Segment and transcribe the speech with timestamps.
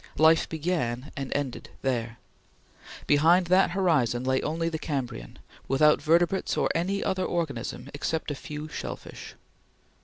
[0.17, 2.17] Life began and ended there.
[3.05, 8.33] Behind that horizon lay only the Cambrian, without vertebrates or any other organism except a
[8.35, 9.35] few shell fish.